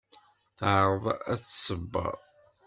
[0.57, 2.17] Teɛreḍ ad t-tṣebber.